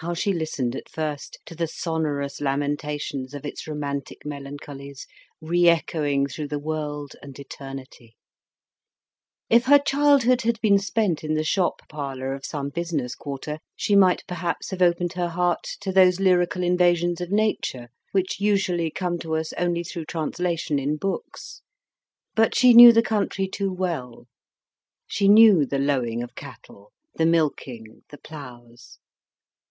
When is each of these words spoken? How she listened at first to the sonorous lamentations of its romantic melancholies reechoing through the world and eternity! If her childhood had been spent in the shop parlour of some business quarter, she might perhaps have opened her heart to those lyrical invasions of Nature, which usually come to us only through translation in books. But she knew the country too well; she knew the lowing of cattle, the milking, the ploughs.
How 0.00 0.14
she 0.14 0.32
listened 0.32 0.76
at 0.76 0.88
first 0.88 1.40
to 1.46 1.56
the 1.56 1.66
sonorous 1.66 2.40
lamentations 2.40 3.34
of 3.34 3.44
its 3.44 3.66
romantic 3.66 4.24
melancholies 4.24 5.08
reechoing 5.42 6.28
through 6.30 6.46
the 6.46 6.58
world 6.60 7.16
and 7.20 7.36
eternity! 7.36 8.14
If 9.50 9.64
her 9.64 9.80
childhood 9.80 10.42
had 10.42 10.60
been 10.60 10.78
spent 10.78 11.24
in 11.24 11.34
the 11.34 11.42
shop 11.42 11.80
parlour 11.88 12.32
of 12.32 12.46
some 12.46 12.68
business 12.68 13.16
quarter, 13.16 13.58
she 13.74 13.96
might 13.96 14.22
perhaps 14.28 14.70
have 14.70 14.80
opened 14.80 15.14
her 15.14 15.30
heart 15.30 15.64
to 15.80 15.90
those 15.90 16.20
lyrical 16.20 16.62
invasions 16.62 17.20
of 17.20 17.32
Nature, 17.32 17.88
which 18.12 18.38
usually 18.40 18.92
come 18.92 19.18
to 19.18 19.34
us 19.34 19.52
only 19.54 19.82
through 19.82 20.04
translation 20.04 20.78
in 20.78 20.96
books. 20.96 21.60
But 22.36 22.54
she 22.54 22.72
knew 22.72 22.92
the 22.92 23.02
country 23.02 23.48
too 23.48 23.72
well; 23.72 24.28
she 25.08 25.26
knew 25.26 25.66
the 25.66 25.80
lowing 25.80 26.22
of 26.22 26.36
cattle, 26.36 26.92
the 27.16 27.26
milking, 27.26 28.04
the 28.10 28.18
ploughs. 28.18 29.00